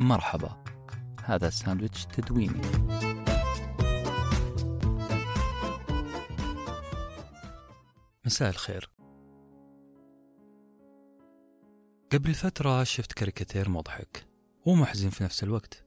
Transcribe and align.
مرحبا. 0.00 0.64
هذا 1.24 1.50
ساندويتش 1.50 2.06
تدويني. 2.06 2.60
مساء 8.24 8.50
الخير. 8.50 8.90
قبل 12.12 12.34
فترة 12.34 12.84
شفت 12.84 13.12
كاريكاتير 13.12 13.68
مضحك 13.68 14.26
ومحزن 14.66 15.08
في 15.08 15.24
نفس 15.24 15.44
الوقت. 15.44 15.86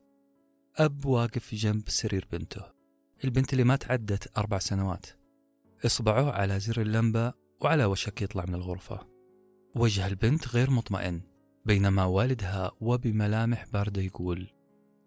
أب 0.77 1.05
واقف 1.05 1.55
جنب 1.55 1.89
سرير 1.89 2.27
بنته. 2.31 2.63
البنت 3.23 3.53
اللي 3.53 3.63
ما 3.63 3.75
تعدت 3.75 4.37
أربع 4.37 4.59
سنوات. 4.59 5.05
إصبعه 5.85 6.31
على 6.31 6.59
زر 6.59 6.81
اللمبة 6.81 7.33
وعلى 7.61 7.85
وشك 7.85 8.21
يطلع 8.21 8.45
من 8.45 8.55
الغرفة. 8.55 9.07
وجه 9.75 10.07
البنت 10.07 10.47
غير 10.47 10.71
مطمئن. 10.71 11.30
بينما 11.65 12.05
والدها 12.05 12.71
وبملامح 12.81 13.65
باردة 13.73 14.01
يقول 14.01 14.47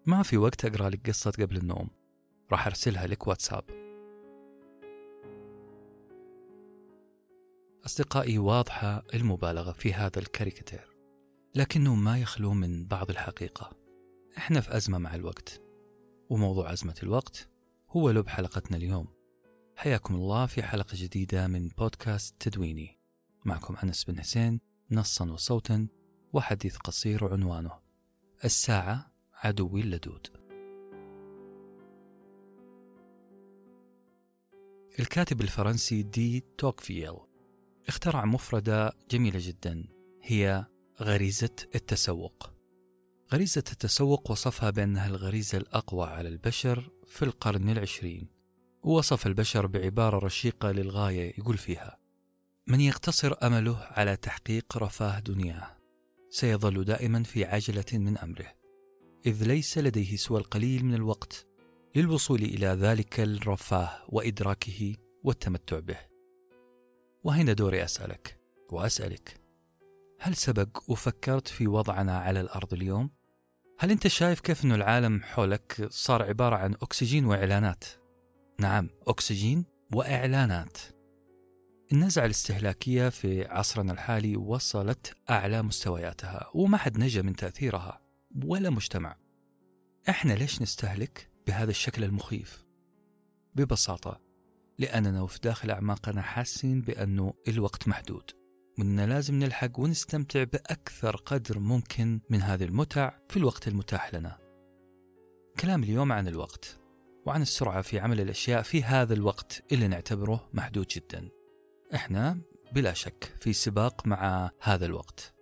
ما 0.07 0.23
في 0.23 0.37
وقت 0.37 0.65
أقرأ 0.65 0.91
لك 0.91 1.09
قصة 1.09 1.31
قبل 1.31 1.57
النوم. 1.57 1.89
راح 2.53 2.67
أرسلها 2.67 3.07
لك 3.07 3.27
واتساب. 3.27 3.65
أصدقائي 7.87 8.39
واضحة 8.39 9.03
المبالغة 9.15 9.73
في 9.73 9.95
هذا 9.95 10.19
الكاريكاتير 10.19 10.97
لكنه 11.55 11.95
ما 11.95 12.19
يخلو 12.19 12.55
من 12.55 12.87
بعض 12.87 13.11
الحقيقة. 13.11 13.77
إحنا 14.39 14.61
في 14.61 14.77
أزمة 14.77 14.99
مع 14.99 15.15
الوقت 15.15 15.63
وموضوع 16.31 16.73
أزمة 16.73 16.97
الوقت 17.03 17.49
هو 17.91 18.11
لب 18.11 18.29
حلقتنا 18.29 18.77
اليوم. 18.77 19.09
حياكم 19.77 20.15
الله 20.15 20.47
في 20.47 20.63
حلقة 20.63 20.95
جديدة 20.95 21.47
من 21.47 21.69
بودكاست 21.69 22.35
تدويني. 22.41 22.99
معكم 23.45 23.77
أنس 23.77 24.05
بن 24.05 24.21
حسين 24.21 24.61
نصا 24.91 25.33
وصوتا 25.33 25.89
وحديث 26.35 26.77
قصير 26.77 27.33
عنوانه. 27.33 27.71
الساعة 28.45 29.13
عدوي 29.35 29.81
اللدود 29.81 30.27
الكاتب 34.99 35.41
الفرنسي 35.41 36.03
دي 36.03 36.45
توكفيل 36.59 37.17
اخترع 37.89 38.25
مفردة 38.25 38.93
جميلة 39.11 39.41
جدا. 39.43 39.85
هي 40.23 40.65
غريزة 41.01 41.57
التسوق. 41.75 42.51
غريزة 43.33 43.65
التسوق 43.73 44.31
وصفها 44.31 44.71
بأنها 44.71 45.07
الغريزة 45.07 45.59
الأقوى 45.59 46.07
على 46.07 46.29
البشر 46.29 46.91
في 47.07 47.25
القرن 47.25 47.69
العشرين. 47.69 48.29
ووصف 48.83 49.27
البشر 49.27 49.67
بعبارة 49.67 50.19
رشيقة 50.19 50.73
للغاية 50.73 51.39
يقول 51.39 51.59
فيها 51.59 51.99
من 52.67 52.81
يقتصر 52.81 53.35
أمله 53.43 53.79
على 53.91 54.17
تحقيق 54.17 54.79
رفاه 54.79 55.21
دنياه 55.21 55.84
سيظل 56.35 56.85
دائما 56.85 57.23
في 57.23 57.45
عجلة 57.45 57.85
من 57.93 58.19
أمره 58.19 58.55
إذ 59.27 59.45
ليس 59.45 59.79
لديه 59.79 60.17
سوى 60.17 60.39
القليل 60.39 60.85
من 60.85 60.95
الوقت 60.95 61.47
للوصول 61.97 62.43
إلى 62.43 62.67
ذلك 62.67 63.21
الرفاه 63.21 63.91
وإدراكه 64.09 64.95
والتمتع 65.25 65.79
به 65.79 65.99
وهنا 67.25 67.53
دوري 67.53 67.85
أسألك 67.85 68.39
وأسألك 68.73 69.41
هل 70.21 70.37
سبق 70.37 70.83
وفكرت 70.89 71.49
في 71.49 71.67
وضعنا 71.67 72.19
على 72.19 72.41
الأرض 72.41 72.75
اليوم؟ 72.75 73.11
هل 73.79 73.91
أنت 73.91 74.07
شايف 74.07 74.41
كيف 74.41 74.65
أن 74.65 74.73
العالم 74.73 75.23
حولك 75.23 75.87
صار 75.91 76.23
عبارة 76.23 76.57
عن 76.57 76.75
أكسجين 76.75 77.25
وإعلانات؟ 77.25 77.85
نعم 78.61 78.91
أكسجين 79.07 79.65
وإعلانات 79.93 80.79
النزعة 81.93 82.25
الاستهلاكية 82.25 83.09
في 83.09 83.45
عصرنا 83.45 83.93
الحالي 83.93 84.37
وصلت 84.37 85.17
أعلى 85.31 85.63
مستوياتها 85.63 86.51
وما 86.55 86.77
حد 86.77 86.99
نجا 86.99 87.23
من 87.23 87.37
تأثيرها 87.37 88.01
ولا 88.45 88.71
مجتمع. 88.71 89.17
إحنا 90.09 90.33
ليش 90.33 90.63
نستهلك 90.63 91.31
بهذا 91.47 91.71
الشكل 91.71 92.05
المخيف؟ 92.05 92.65
ببساطة 93.55 94.21
لأننا 94.79 95.23
وفي 95.23 95.39
داخل 95.43 95.71
أعماقنا 95.71 96.23
حاسين 96.23 96.81
بأنه 96.81 97.35
الوقت 97.49 97.89
محدود 97.89 98.31
وأننا 98.79 99.07
لازم 99.07 99.35
نلحق 99.35 99.81
ونستمتع 99.81 100.45
بأكثر 100.45 101.17
قدر 101.17 101.59
ممكن 101.59 102.21
من 102.31 102.43
هذه 102.43 102.65
المتع 102.65 103.13
في 103.29 103.37
الوقت 103.37 103.69
المتاح 103.69 104.15
لنا. 104.15 104.39
كلام 105.61 105.83
اليوم 105.83 106.13
عن 106.13 106.29
الوقت 106.29 106.81
وعن 107.27 107.43
السرعة 107.43 107.83
في 107.83 107.99
عمل 107.99 108.21
الأشياء 108.21 108.63
في 108.63 108.83
هذا 108.83 109.15
الوقت 109.15 109.63
اللي 109.73 109.89
نعتبره 109.89 110.49
محدود 110.53 110.87
جدا. 110.87 111.29
إحنا 111.95 112.39
بلا 112.73 112.93
شك 112.93 113.37
في 113.41 113.53
سباق 113.53 114.07
مع 114.07 114.51
هذا 114.61 114.87
الوقت 114.87 115.35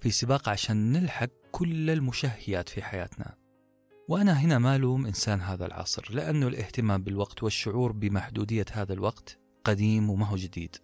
في 0.00 0.10
سباق 0.10 0.48
عشان 0.48 0.92
نلحق 0.92 1.30
كل 1.52 1.90
المشهيات 1.90 2.68
في 2.68 2.82
حياتنا. 2.82 3.34
وأنا 4.08 4.32
هنا 4.32 4.58
ما 4.58 4.76
ألوم 4.76 5.06
إنسان 5.06 5.40
هذا 5.40 5.66
العصر 5.66 6.12
لأنه 6.14 6.48
الاهتمام 6.48 7.02
بالوقت 7.02 7.42
والشعور 7.42 7.92
بمحدودية 7.92 8.64
هذا 8.72 8.92
الوقت 8.92 9.38
قديم 9.64 10.10
وما 10.10 10.26
هو 10.26 10.36
جديد. 10.36 10.76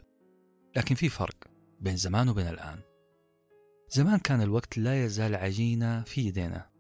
لكن 0.76 0.94
في 0.94 1.08
فرق 1.08 1.36
بين 1.80 1.96
زمان 1.96 2.28
وبين 2.28 2.48
الآن. 2.48 2.78
زمان 3.88 4.18
كان 4.18 4.42
الوقت 4.42 4.78
لا 4.78 5.04
يزال 5.04 5.34
عجينة 5.34 6.02
في 6.02 6.20
يدينا. 6.20 6.70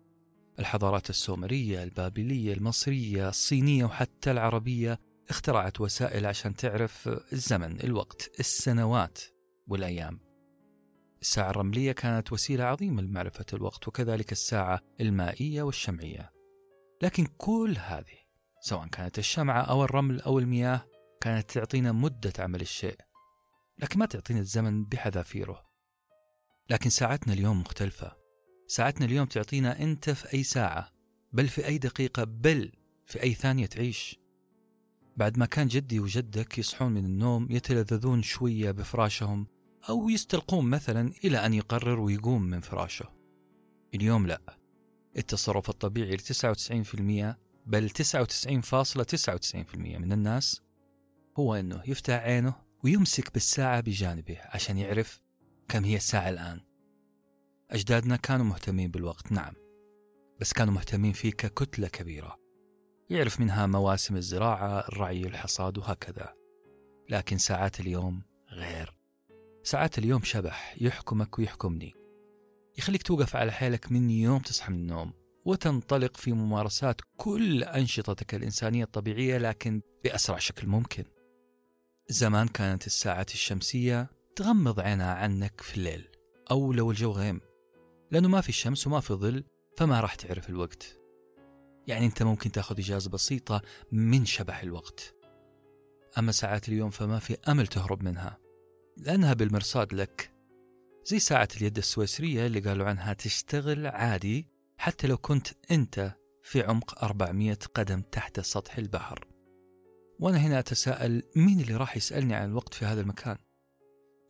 الحضارات 0.58 1.10
السومرية 1.10 1.82
البابلية 1.82 2.52
المصرية 2.52 3.28
الصينية 3.28 3.84
وحتى 3.84 4.30
العربية 4.30 4.98
اخترعت 5.30 5.80
وسائل 5.80 6.26
عشان 6.26 6.54
تعرف 6.54 7.08
الزمن 7.32 7.80
الوقت 7.80 8.40
السنوات 8.40 9.18
والأيام. 9.66 10.20
الساعة 11.20 11.50
الرملية 11.50 11.92
كانت 11.92 12.32
وسيلة 12.32 12.64
عظيمة 12.64 13.02
لمعرفة 13.02 13.44
الوقت 13.52 13.88
وكذلك 13.88 14.32
الساعة 14.32 14.80
المائية 15.00 15.62
والشمعية. 15.62 16.32
لكن 17.02 17.26
كل 17.38 17.76
هذه 17.78 18.18
سواء 18.60 18.86
كانت 18.86 19.18
الشمعة 19.18 19.62
أو 19.62 19.84
الرمل 19.84 20.20
أو 20.20 20.38
المياه 20.38 20.86
كانت 21.20 21.50
تعطينا 21.50 21.92
مدة 21.92 22.32
عمل 22.38 22.60
الشيء 22.60 22.96
لكن 23.78 23.98
ما 23.98 24.06
تعطينا 24.06 24.40
الزمن 24.40 24.84
بحذافيره. 24.84 25.66
لكن 26.70 26.90
ساعتنا 26.90 27.32
اليوم 27.32 27.60
مختلفة. 27.60 28.16
ساعتنا 28.68 29.06
اليوم 29.06 29.26
تعطينا 29.26 29.82
أنت 29.82 30.10
في 30.10 30.34
أي 30.34 30.42
ساعة 30.42 30.92
بل 31.32 31.48
في 31.48 31.66
أي 31.66 31.78
دقيقة 31.78 32.24
بل 32.24 32.72
في 33.06 33.22
أي 33.22 33.34
ثانية 33.34 33.66
تعيش. 33.66 34.25
بعد 35.16 35.38
ما 35.38 35.46
كان 35.46 35.68
جدي 35.68 36.00
وجدك 36.00 36.58
يصحون 36.58 36.92
من 36.92 37.04
النوم 37.04 37.46
يتلذذون 37.50 38.22
شوية 38.22 38.70
بفراشهم 38.70 39.46
أو 39.88 40.08
يستلقون 40.08 40.70
مثلا 40.70 41.12
إلى 41.24 41.46
أن 41.46 41.54
يقرر 41.54 42.00
ويقوم 42.00 42.42
من 42.42 42.60
فراشه. 42.60 43.12
اليوم 43.94 44.26
لا. 44.26 44.58
التصرف 45.16 45.70
الطبيعي 45.70 46.16
ل 46.16 46.20
99% 46.20 47.36
بل 47.66 47.90
99.99% 47.90 49.76
من 49.76 50.12
الناس 50.12 50.62
هو 51.36 51.54
أنه 51.54 51.82
يفتح 51.86 52.14
عينه 52.14 52.54
ويمسك 52.84 53.34
بالساعة 53.34 53.80
بجانبه 53.80 54.38
عشان 54.42 54.78
يعرف 54.78 55.20
كم 55.68 55.84
هي 55.84 55.96
الساعة 55.96 56.28
الآن. 56.28 56.60
أجدادنا 57.70 58.16
كانوا 58.16 58.46
مهتمين 58.46 58.90
بالوقت 58.90 59.32
نعم 59.32 59.54
بس 60.40 60.52
كانوا 60.52 60.74
مهتمين 60.74 61.12
فيه 61.12 61.30
ككتلة 61.30 61.88
كبيرة. 61.88 62.45
يعرف 63.10 63.40
منها 63.40 63.66
مواسم 63.66 64.16
الزراعة 64.16 64.88
الرعي 64.88 65.26
الحصاد 65.26 65.78
وهكذا. 65.78 66.34
لكن 67.08 67.38
ساعات 67.38 67.80
اليوم 67.80 68.22
غير. 68.52 68.96
ساعات 69.62 69.98
اليوم 69.98 70.22
شبح 70.22 70.74
يحكمك 70.80 71.38
ويحكمني. 71.38 71.94
يخليك 72.78 73.02
توقف 73.02 73.36
على 73.36 73.52
حيلك 73.52 73.92
من 73.92 74.10
يوم 74.10 74.38
تصحى 74.38 74.72
من 74.72 74.78
النوم. 74.78 75.12
وتنطلق 75.44 76.16
في 76.16 76.32
ممارسات 76.32 77.00
كل 77.16 77.64
أنشطتك 77.64 78.34
الإنسانية 78.34 78.84
الطبيعية 78.84 79.38
لكن 79.38 79.80
بأسرع 80.04 80.38
شكل 80.38 80.66
ممكن. 80.66 81.04
زمان 82.08 82.48
كانت 82.48 82.86
الساعات 82.86 83.30
الشمسية 83.30 84.10
تغمض 84.36 84.80
عينها 84.80 85.14
عنك 85.14 85.60
في 85.60 85.76
الليل 85.76 86.08
أو 86.50 86.72
لو 86.72 86.90
الجو 86.90 87.10
غيم. 87.12 87.40
لأنه 88.10 88.28
ما 88.28 88.40
في 88.40 88.52
شمس 88.52 88.86
وما 88.86 89.00
في 89.00 89.14
ظل 89.14 89.44
فما 89.76 90.00
راح 90.00 90.14
تعرف 90.14 90.48
الوقت. 90.48 91.05
يعني 91.86 92.06
أنت 92.06 92.22
ممكن 92.22 92.52
تأخذ 92.52 92.78
إجازة 92.78 93.10
بسيطة 93.10 93.62
من 93.92 94.24
شبح 94.24 94.62
الوقت. 94.62 95.14
أما 96.18 96.32
ساعات 96.32 96.68
اليوم 96.68 96.90
فما 96.90 97.18
في 97.18 97.36
أمل 97.48 97.66
تهرب 97.66 98.02
منها 98.02 98.38
لأنها 98.96 99.32
بالمرصاد 99.34 99.94
لك. 99.94 100.32
زي 101.04 101.18
ساعة 101.18 101.48
اليد 101.56 101.78
السويسرية 101.78 102.46
اللي 102.46 102.60
قالوا 102.60 102.86
عنها 102.86 103.12
تشتغل 103.12 103.86
عادي 103.86 104.48
حتى 104.78 105.06
لو 105.06 105.16
كنت 105.16 105.48
أنت 105.70 106.16
في 106.42 106.62
عمق 106.62 107.04
400 107.04 107.58
قدم 107.74 108.00
تحت 108.00 108.40
سطح 108.40 108.78
البحر. 108.78 109.26
وأنا 110.20 110.38
هنا 110.38 110.58
أتساءل 110.58 111.22
مين 111.36 111.60
اللي 111.60 111.76
راح 111.76 111.96
يسألني 111.96 112.34
عن 112.34 112.48
الوقت 112.48 112.74
في 112.74 112.84
هذا 112.84 113.00
المكان؟ 113.00 113.36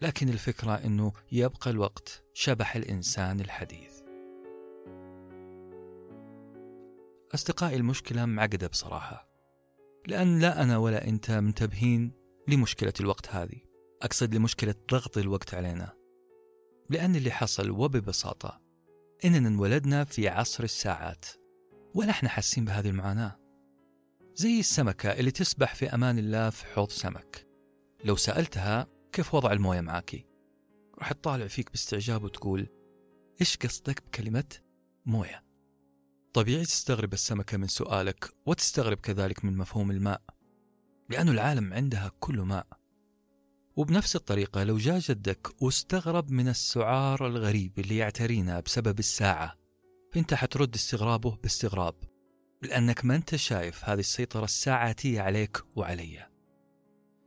لكن 0.03 0.29
الفكرة 0.29 0.75
أنه 0.75 1.13
يبقى 1.33 1.71
الوقت 1.71 2.25
شبح 2.35 2.77
الإنسان 2.77 3.41
الحديث. 3.41 3.96
أصدقائي 7.35 7.77
المشكلة 7.77 8.25
معقدة 8.25 8.67
بصراحة 8.67 9.27
لأن 10.07 10.39
لا 10.39 10.63
أنا 10.63 10.79
ولا 10.79 11.09
أنت 11.09 11.31
منتبهين 11.31 12.13
لمشكلة 12.49 12.93
الوقت 13.01 13.29
هذه. 13.29 13.61
أقصد 14.03 14.35
لمشكلة 14.35 14.75
ضغط 14.91 15.19
الوقت 15.19 15.55
علينا. 15.55 15.93
لأن 16.91 17.17
اللي 17.17 17.31
حصل 17.31 17.71
وببساطة 17.71 18.61
إننا 19.25 19.49
انولدنا 19.49 20.05
في 20.05 20.29
عصر 20.29 20.65
الساعات 20.65 21.27
ولا 21.95 22.11
إحنا 22.11 22.29
حاسين 22.29 22.65
بهذه 22.65 22.89
المعاناة. 22.89 23.39
زي 24.35 24.61
السمكة 24.61 25.11
اللي 25.11 25.31
تسبح 25.31 25.75
في 25.75 25.95
أمان 25.95 26.19
الله 26.19 26.51
في 26.51 26.67
حوض 26.67 26.91
سمك. 26.91 27.47
لو 28.05 28.17
سألتها 28.17 28.87
كيف 29.13 29.35
وضع 29.35 29.53
الموية 29.53 29.81
معاكي 29.81 30.27
راح 30.99 31.13
تطالع 31.13 31.47
فيك 31.47 31.71
باستعجاب 31.71 32.25
وتقول 32.25 32.69
إيش 33.41 33.57
قصدك 33.57 34.03
بكلمة 34.07 34.45
موية؟ 35.07 35.46
طبيعي 36.37 36.65
تستغرب 36.65 37.13
السمكة 37.13 37.57
من 37.59 37.67
سؤالك 37.67 38.35
وتستغرب 38.47 38.97
كذلك 38.97 39.45
من 39.45 39.57
مفهوم 39.57 39.91
الماء 39.91 40.23
لأن 41.11 41.29
العالم 41.29 41.73
عندها 41.73 42.13
كله 42.21 42.45
ماء. 42.45 42.67
وبنفس 43.77 44.17
الطريقة 44.17 44.65
لو 44.65 44.77
جاء 44.77 44.99
جدك 44.99 45.63
واستغرب 45.63 46.31
من 46.31 46.49
السعار 46.49 47.27
الغريب 47.27 47.79
اللي 47.79 47.97
يعترينا 47.97 48.61
بسبب 48.61 48.99
الساعة 48.99 49.57
فأنت 50.13 50.35
حترد 50.35 50.75
استغرابه 50.75 51.37
باستغراب 51.43 51.95
لأنك 52.63 53.05
ما 53.05 53.17
أنت 53.17 53.37
شايف 53.37 53.85
هذه 53.85 54.01
السيطرة 54.01 54.45
الساعاتية 54.45 55.21
عليك 55.21 55.63
وعلي. 55.77 56.27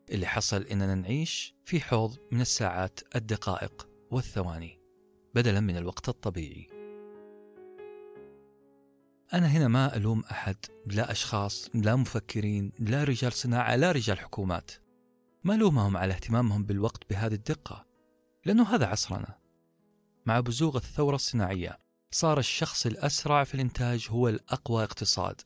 اللي 0.09 0.25
حصل 0.25 0.61
إننا 0.61 0.95
نعيش 0.95 1.55
في 1.65 1.81
حوض 1.81 2.17
من 2.31 2.41
الساعات 2.41 2.99
الدقائق 3.15 3.89
والثواني 4.11 4.79
بدلا 5.35 5.59
من 5.59 5.77
الوقت 5.77 6.09
الطبيعي. 6.09 6.78
أنا 9.33 9.47
هنا 9.47 9.67
ما 9.67 9.95
ألوم 9.95 10.23
أحد 10.31 10.55
لا 10.85 11.11
أشخاص 11.11 11.69
لا 11.73 11.95
مفكرين 11.95 12.71
لا 12.79 13.03
رجال 13.03 13.33
صناعة 13.33 13.75
لا 13.75 13.91
رجال 13.91 14.19
حكومات. 14.19 14.71
ما 15.43 15.55
ألومهم 15.55 15.97
على 15.97 16.13
اهتمامهم 16.13 16.63
بالوقت 16.63 17.09
بهذه 17.09 17.33
الدقة 17.33 17.85
لأنه 18.45 18.75
هذا 18.75 18.85
عصرنا. 18.85 19.37
مع 20.25 20.39
بزوغ 20.39 20.77
الثورة 20.77 21.15
الصناعية 21.15 21.79
صار 22.11 22.39
الشخص 22.39 22.85
الأسرع 22.85 23.43
في 23.43 23.55
الإنتاج 23.55 24.07
هو 24.09 24.27
الأقوى 24.27 24.83
اقتصاد. 24.83 25.41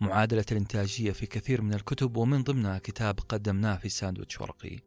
معادلة 0.00 0.44
الإنتاجية 0.52 1.12
في 1.12 1.26
كثير 1.26 1.62
من 1.62 1.74
الكتب 1.74 2.16
ومن 2.16 2.42
ضمنها 2.42 2.78
كتاب 2.78 3.20
قدمناه 3.20 3.76
في 3.76 3.88
ساندويتش 3.88 4.40
ورقي 4.40 4.78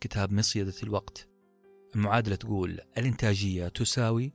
كتاب 0.00 0.32
مصيدة 0.32 0.74
الوقت. 0.82 1.28
المعادلة 1.94 2.36
تقول 2.36 2.80
الإنتاجية 2.98 3.68
تساوي 3.68 4.32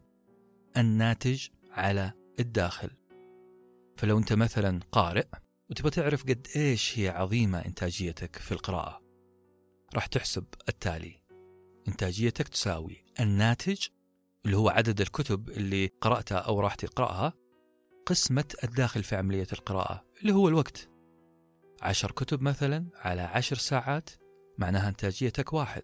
الناتج 0.78 1.48
على 1.72 2.12
الداخل. 2.40 2.90
فلو 3.98 4.18
أنت 4.18 4.34
مثلا 4.34 4.80
قارئ 4.92 5.28
وتبغى 5.70 5.92
تعرف 5.92 6.24
قد 6.24 6.48
إيش 6.56 7.00
هي 7.00 7.10
عظيمة 7.10 7.66
إنتاجيتك 7.66 8.36
في 8.36 8.52
القراءة 8.52 9.02
راح 9.96 10.06
تحسب 10.06 10.46
التالي. 10.70 11.22
إنتاجيتك 11.88 12.48
تساوي 12.48 13.06
الناتج 13.20 13.88
اللي 14.46 14.58
هو 14.58 14.70
عدد 14.70 15.02
الكتب 15.02 15.50
اللي 15.50 15.90
قرأتها 16.02 16.38
أو 16.38 16.60
راح 16.60 16.76
تقرأها 16.76 17.34
قسمة 18.06 18.56
الداخل 18.64 19.04
في 19.04 19.16
عملية 19.16 19.48
القراءة 19.54 20.06
اللي 20.22 20.34
هو 20.34 20.48
الوقت. 20.48 20.90
عشر 21.82 22.12
كتب 22.12 22.42
مثلا 22.42 22.86
على 22.96 23.22
عشر 23.22 23.56
ساعات 23.56 24.10
معناها 24.58 24.90
إنتاجيتك 24.90 25.54
واحد. 25.54 25.84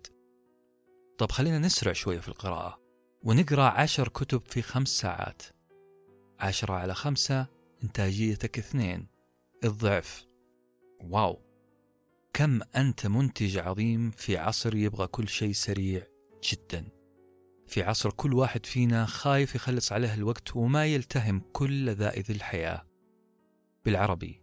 طب 1.17 1.31
خلينا 1.31 1.59
نسرع 1.59 1.93
شوية 1.93 2.19
في 2.19 2.27
القراءة 2.27 2.79
ونقرأ 3.23 3.63
عشر 3.63 4.07
كتب 4.07 4.41
في 4.41 4.61
خمس 4.61 4.87
ساعات. 4.87 5.41
عشرة 6.39 6.73
على 6.73 6.93
خمسة 6.93 7.62
إنتاجيتك 7.83 8.57
اثنين 8.59 9.07
الضعف. 9.63 10.27
واو. 11.01 11.39
كم 12.33 12.59
أنت 12.75 13.07
منتج 13.07 13.57
عظيم 13.57 14.11
في 14.11 14.37
عصر 14.37 14.75
يبغى 14.75 15.07
كل 15.07 15.27
شيء 15.27 15.51
سريع 15.51 16.07
جدا. 16.43 16.87
في 17.67 17.83
عصر 17.83 18.11
كل 18.11 18.33
واحد 18.33 18.65
فينا 18.65 19.05
خايف 19.05 19.55
يخلص 19.55 19.91
عليه 19.91 20.13
الوقت 20.13 20.55
وما 20.55 20.85
يلتهم 20.85 21.41
كل 21.53 21.85
لذائذ 21.85 22.31
الحياة. 22.31 22.87
بالعربي 23.85 24.41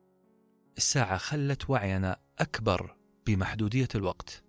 الساعة 0.78 1.16
خلت 1.16 1.70
وعينا 1.70 2.16
أكبر 2.38 2.96
بمحدودية 3.26 3.88
الوقت 3.94 4.44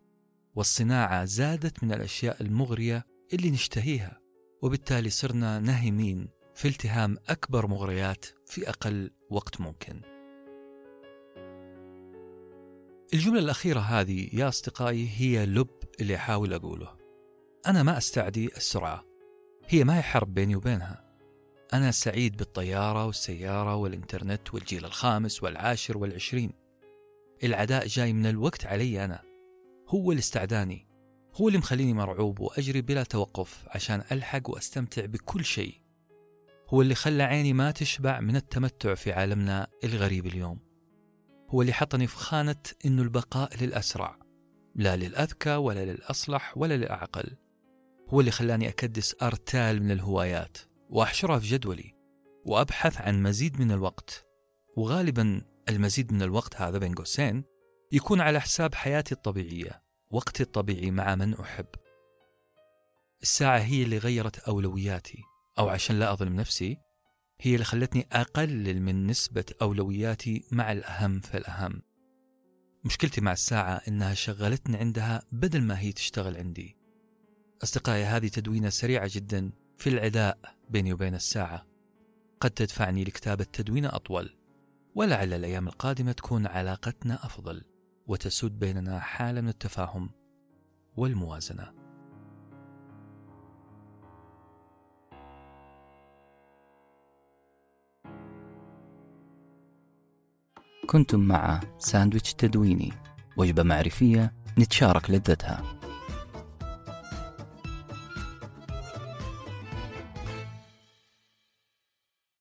والصناعة 0.55 1.25
زادت 1.25 1.83
من 1.83 1.91
الأشياء 1.91 2.41
المغرية 2.41 3.05
اللي 3.33 3.51
نشتهيها 3.51 4.19
وبالتالي 4.61 5.09
صرنا 5.09 5.59
نهمين 5.59 6.27
في 6.55 6.67
التهام 6.67 7.17
أكبر 7.29 7.67
مغريات 7.67 8.25
في 8.51 8.69
أقل 8.69 9.11
وقت 9.29 9.61
ممكن. 9.61 10.01
الجملة 13.13 13.39
الأخيرة 13.39 13.79
هذه 13.79 14.29
يا 14.33 14.47
أصدقائي 14.47 15.09
هي 15.17 15.45
لب 15.45 15.69
اللي 16.01 16.15
أحاول 16.15 16.53
أقوله. 16.53 16.97
أنا 17.67 17.83
ما 17.83 17.97
أستعدي 17.97 18.45
السرعة. 18.57 19.05
هي 19.67 19.83
ما 19.83 19.97
هي 19.97 20.01
حرب 20.01 20.33
بيني 20.33 20.55
وبينها. 20.55 21.15
أنا 21.73 21.91
سعيد 21.91 22.37
بالطيارة 22.37 23.05
والسيارة 23.05 23.75
والإنترنت 23.75 24.53
والجيل 24.53 24.85
الخامس 24.85 25.43
والعاشر 25.43 25.97
والعشرين. 25.97 26.51
العداء 27.43 27.87
جاي 27.87 28.13
من 28.13 28.25
الوقت 28.25 28.65
علي 28.65 29.05
أنا. 29.05 29.21
هو 29.87 30.11
اللي 30.11 30.19
استعداني. 30.19 30.87
هو 31.35 31.47
اللي 31.47 31.59
مخليني 31.59 31.93
مرعوب 31.93 32.39
وأجري 32.39 32.81
بلا 32.81 33.03
توقف 33.03 33.65
عشان 33.67 34.03
ألحق 34.11 34.49
وأستمتع 34.49 35.05
بكل 35.05 35.45
شيء. 35.45 35.80
هو 36.73 36.81
اللي 36.81 36.95
خلى 36.95 37.23
عيني 37.23 37.53
ما 37.53 37.71
تشبع 37.71 38.19
من 38.19 38.35
التمتع 38.35 38.93
في 38.93 39.11
عالمنا 39.11 39.67
الغريب 39.83 40.25
اليوم. 40.25 40.59
هو 41.49 41.61
اللي 41.61 41.73
حطني 41.73 42.07
في 42.07 42.17
خانة 42.17 42.63
إنه 42.85 43.01
البقاء 43.01 43.63
للأسرع 43.63 44.19
لا 44.75 44.95
للأذكى 44.95 45.55
ولا 45.55 45.85
للأصلح 45.85 46.57
ولا 46.57 46.77
للأعقل. 46.77 47.37
هو 48.09 48.19
اللي 48.19 48.31
خلاني 48.31 48.69
أكدس 48.69 49.15
أرتال 49.23 49.83
من 49.83 49.91
الهوايات 49.91 50.57
وأحشرها 50.89 51.39
في 51.39 51.47
جدولي 51.47 51.93
وأبحث 52.45 53.01
عن 53.01 53.23
مزيد 53.23 53.61
من 53.61 53.71
الوقت. 53.71 54.25
وغالبا 54.77 55.41
المزيد 55.69 56.13
من 56.13 56.21
الوقت 56.21 56.55
هذا 56.55 56.77
بين 56.77 56.93
قوسين 56.93 57.43
يكون 57.91 58.21
على 58.21 58.41
حساب 58.41 58.75
حياتي 58.75 59.15
الطبيعية 59.15 59.83
وقتي 60.11 60.43
الطبيعي 60.43 60.91
مع 60.91 61.15
من 61.15 61.33
أحب. 61.33 61.65
الساعة 63.21 63.59
هي 63.59 63.83
اللي 63.83 63.97
غيرت 63.97 64.39
أولوياتي. 64.39 65.30
أو 65.59 65.69
عشان 65.69 65.99
لا 65.99 66.13
أظلم 66.13 66.35
نفسي 66.35 66.77
هي 67.41 67.53
اللي 67.53 67.65
خلتني 67.65 68.07
أقلل 68.11 68.81
من 68.81 69.07
نسبة 69.07 69.45
أولوياتي 69.61 70.43
مع 70.51 70.71
الأهم 70.71 71.19
فالأهم 71.19 71.81
مشكلتي 72.85 73.21
مع 73.21 73.31
الساعة 73.31 73.81
إنها 73.87 74.13
شغلتني 74.13 74.77
عندها 74.77 75.23
بدل 75.31 75.61
ما 75.61 75.79
هي 75.79 75.91
تشتغل 75.91 76.37
عندي. 76.37 76.77
أصدقائي 77.63 78.03
هذه 78.03 78.27
تدوينة 78.27 78.69
سريعة 78.69 79.09
جدا 79.13 79.51
في 79.77 79.89
العداء 79.89 80.37
بيني 80.69 80.93
وبين 80.93 81.15
الساعة. 81.15 81.65
قد 82.39 82.51
تدفعني 82.51 83.03
لكتابة 83.03 83.43
تدوينة 83.43 83.89
أطول 83.95 84.37
ولعل 84.95 85.33
الأيام 85.33 85.67
القادمة 85.67 86.11
تكون 86.11 86.47
علاقتنا 86.47 87.25
أفضل 87.25 87.63
وتسود 88.07 88.59
بيننا 88.59 88.99
حالة 88.99 89.41
من 89.41 89.49
التفاهم 89.49 90.09
والموازنة. 90.97 91.80
كنتم 100.87 101.19
مع 101.19 101.59
ساندويتش 101.79 102.33
تدويني 102.33 102.93
وجبة 103.37 103.63
معرفية 103.63 104.33
نتشارك 104.59 105.09
لذتها. 105.09 105.80